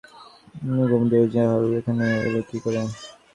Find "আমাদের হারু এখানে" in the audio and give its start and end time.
1.41-2.05